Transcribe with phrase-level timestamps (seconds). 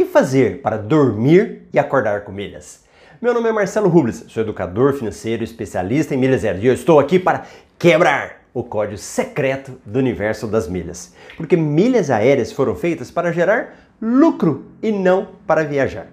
[0.00, 2.84] que fazer para dormir e acordar com milhas?
[3.20, 6.98] Meu nome é Marcelo Rubles, sou educador financeiro especialista em milhas aéreas e eu estou
[6.98, 7.44] aqui para
[7.78, 11.14] quebrar o código secreto do universo das milhas.
[11.36, 16.06] Porque milhas aéreas foram feitas para gerar lucro e não para viajar.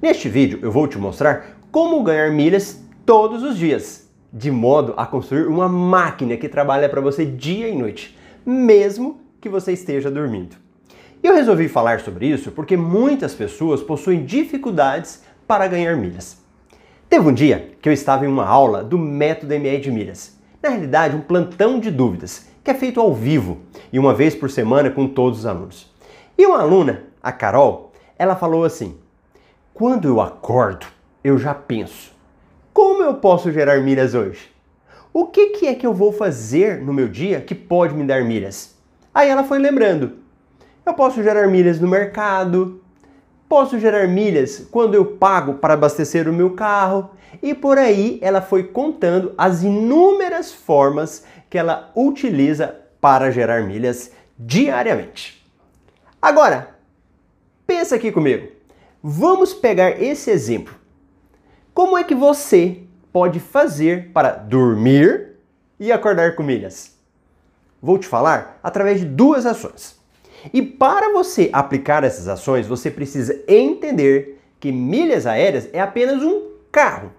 [0.00, 5.04] Neste vídeo eu vou te mostrar como ganhar milhas todos os dias, de modo a
[5.04, 8.16] construir uma máquina que trabalha para você dia e noite,
[8.46, 10.63] mesmo que você esteja dormindo.
[11.24, 16.36] Eu resolvi falar sobre isso porque muitas pessoas possuem dificuldades para ganhar milhas.
[17.08, 20.38] Teve um dia que eu estava em uma aula do método ME de milhas.
[20.62, 24.50] Na realidade, um plantão de dúvidas, que é feito ao vivo e uma vez por
[24.50, 25.90] semana com todos os alunos.
[26.36, 28.98] E uma aluna, a Carol, ela falou assim:
[29.72, 30.84] Quando eu acordo,
[31.24, 32.12] eu já penso,
[32.70, 34.52] como eu posso gerar milhas hoje?
[35.10, 38.22] O que, que é que eu vou fazer no meu dia que pode me dar
[38.22, 38.76] milhas?
[39.14, 40.23] Aí ela foi lembrando:
[40.86, 42.84] eu posso gerar milhas no mercado,
[43.48, 47.10] Posso gerar milhas quando eu pago para abastecer o meu carro.
[47.42, 54.10] E por aí ela foi contando as inúmeras formas que ela utiliza para gerar milhas
[54.38, 55.46] diariamente.
[56.20, 56.74] Agora,
[57.66, 58.48] pensa aqui comigo.
[59.02, 60.74] Vamos pegar esse exemplo.
[61.74, 65.36] Como é que você pode fazer para dormir
[65.78, 66.96] e acordar com milhas?
[67.80, 70.02] Vou te falar através de duas ações.
[70.52, 76.48] E para você aplicar essas ações, você precisa entender que milhas aéreas é apenas um
[76.70, 77.12] carro,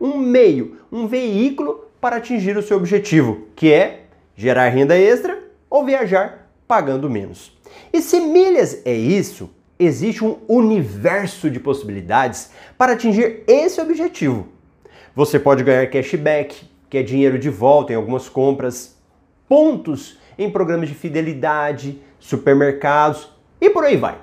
[0.00, 4.04] um meio, um veículo para atingir o seu objetivo, que é
[4.36, 7.56] gerar renda extra ou viajar pagando menos.
[7.92, 14.48] E se milhas é isso, existe um universo de possibilidades para atingir esse objetivo.
[15.14, 18.96] Você pode ganhar cashback, que é dinheiro de volta em algumas compras,
[19.48, 23.28] pontos em programas de fidelidade, supermercados
[23.60, 24.18] e por aí vai.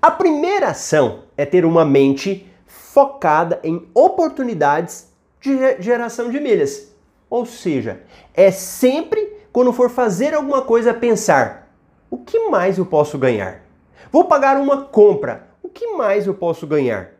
[0.00, 6.92] A primeira ação é ter uma mente focada em oportunidades de geração de milhas.
[7.28, 8.02] Ou seja,
[8.34, 11.68] é sempre quando for fazer alguma coisa pensar:
[12.10, 13.62] o que mais eu posso ganhar?
[14.10, 17.10] Vou pagar uma compra, o que mais eu posso ganhar?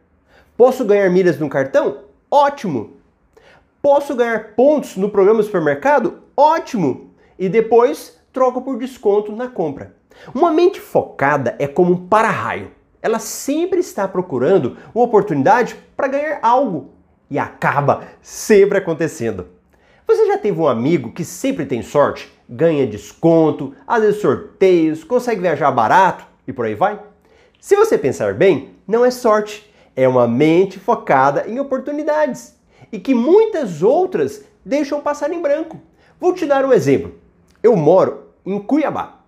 [0.57, 2.05] Posso ganhar milhas no cartão?
[2.31, 2.95] Ótimo!
[3.83, 6.23] Posso ganhar pontos no programa supermercado?
[6.37, 7.08] Ótimo!
[7.39, 9.95] E depois troco por desconto na compra.
[10.35, 12.73] Uma mente focada é como um para-raio.
[13.01, 16.91] Ela sempre está procurando uma oportunidade para ganhar algo
[17.31, 19.47] e acaba sempre acontecendo.
[20.07, 25.41] Você já teve um amigo que sempre tem sorte, ganha desconto, às vezes sorteios, consegue
[25.41, 26.99] viajar barato e por aí vai?
[27.61, 32.57] Se você pensar bem, não é sorte, é uma mente focada em oportunidades
[32.91, 35.79] e que muitas outras deixam passar em branco.
[36.19, 37.15] Vou te dar um exemplo.
[37.61, 39.19] Eu moro em Cuiabá.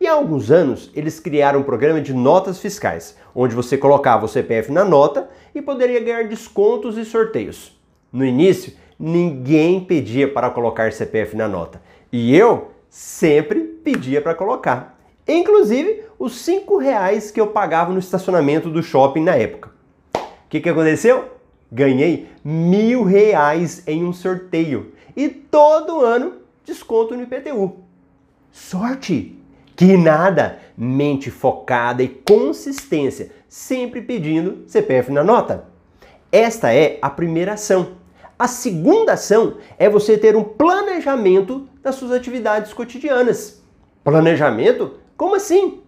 [0.00, 4.28] E há alguns anos eles criaram um programa de notas fiscais, onde você colocava o
[4.28, 7.76] CPF na nota e poderia ganhar descontos e sorteios.
[8.12, 11.82] No início, ninguém pedia para colocar CPF na nota.
[12.12, 14.96] E eu sempre pedia para colocar.
[15.26, 19.70] Inclusive os 5 reais que eu pagava no estacionamento do shopping na época.
[20.14, 21.24] O que, que aconteceu?
[21.72, 24.92] Ganhei mil reais em um sorteio.
[25.16, 27.76] E todo ano desconto no IPTU.
[28.50, 29.38] Sorte!
[29.76, 30.58] Que nada!
[30.76, 35.66] Mente focada e consistência, sempre pedindo CPF na nota.
[36.30, 37.96] Esta é a primeira ação.
[38.38, 43.62] A segunda ação é você ter um planejamento das suas atividades cotidianas.
[44.02, 44.94] Planejamento?
[45.16, 45.82] Como assim?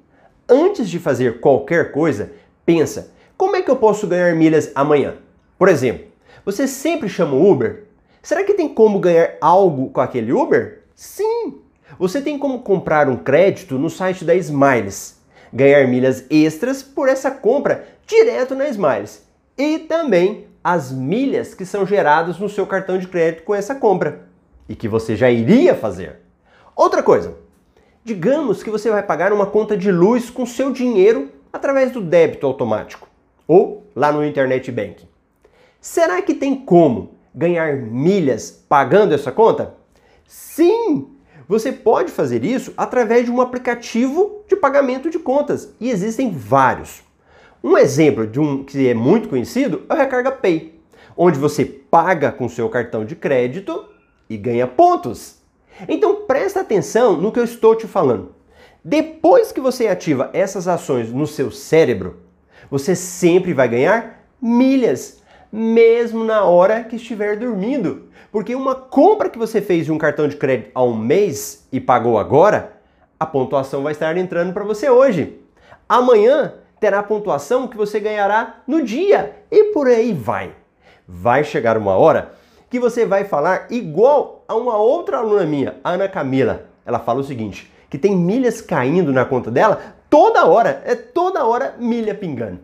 [0.48, 2.32] Antes de fazer qualquer coisa,
[2.64, 5.16] pensa: como é que eu posso ganhar milhas amanhã?
[5.58, 6.06] Por exemplo,
[6.44, 7.85] você sempre chama o Uber?
[8.26, 10.82] Será que tem como ganhar algo com aquele Uber?
[10.96, 11.60] Sim!
[11.96, 15.20] Você tem como comprar um crédito no site da Smiles,
[15.52, 19.24] ganhar milhas extras por essa compra direto na Smiles
[19.56, 24.26] e também as milhas que são geradas no seu cartão de crédito com essa compra
[24.68, 26.16] e que você já iria fazer.
[26.74, 27.36] Outra coisa,
[28.02, 32.44] digamos que você vai pagar uma conta de luz com seu dinheiro através do débito
[32.44, 33.08] automático
[33.46, 35.06] ou lá no Internet Banking.
[35.80, 39.74] Será que tem como ganhar milhas pagando essa conta?
[40.26, 41.08] Sim!
[41.46, 47.02] Você pode fazer isso através de um aplicativo de pagamento de contas e existem vários.
[47.62, 50.80] Um exemplo de um que é muito conhecido é o Recarga Pay,
[51.16, 53.84] onde você paga com seu cartão de crédito
[54.28, 55.36] e ganha pontos.
[55.88, 58.34] Então presta atenção no que eu estou te falando.
[58.84, 62.16] Depois que você ativa essas ações no seu cérebro,
[62.70, 68.08] você sempre vai ganhar milhas mesmo na hora que estiver dormindo.
[68.30, 71.80] Porque uma compra que você fez de um cartão de crédito há um mês e
[71.80, 72.72] pagou agora,
[73.18, 75.40] a pontuação vai estar entrando para você hoje.
[75.88, 80.52] Amanhã, terá a pontuação que você ganhará no dia e por aí vai.
[81.08, 82.32] Vai chegar uma hora
[82.68, 86.66] que você vai falar igual a uma outra aluna minha, Ana Camila.
[86.84, 91.44] Ela fala o seguinte: que tem milhas caindo na conta dela toda hora, é toda
[91.44, 92.58] hora milha pingando.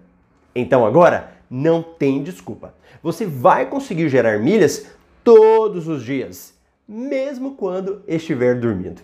[0.55, 2.75] Então agora não tem desculpa.
[3.03, 4.87] Você vai conseguir gerar milhas
[5.23, 6.55] todos os dias,
[6.89, 9.03] mesmo quando estiver dormindo.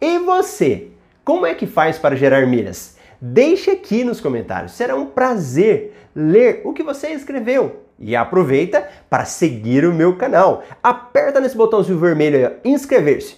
[0.00, 0.90] E você,
[1.24, 2.96] como é que faz para gerar milhas?
[3.20, 4.72] Deixe aqui nos comentários.
[4.72, 7.82] Será um prazer ler o que você escreveu.
[7.98, 10.62] E aproveita para seguir o meu canal.
[10.80, 13.36] Aperta nesse botãozinho vermelho aí, inscrever-se.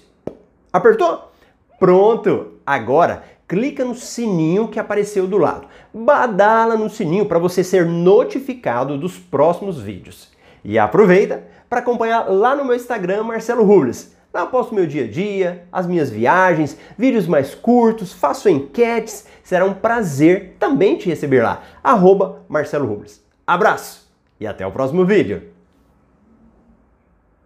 [0.70, 1.32] Apertou?
[1.78, 2.52] Pronto!
[2.66, 5.66] Agora clica no sininho que apareceu do lado.
[5.92, 10.32] Badala no sininho para você ser notificado dos próximos vídeos.
[10.64, 14.14] E aproveita para acompanhar lá no meu Instagram, Marcelo Rubles.
[14.32, 19.26] Lá eu posto meu dia a dia, as minhas viagens, vídeos mais curtos, faço enquetes.
[19.42, 21.62] Será um prazer também te receber lá.
[21.82, 23.22] Arroba Marcelo Rubles.
[23.46, 24.04] Abraço!
[24.38, 25.53] e até o próximo vídeo.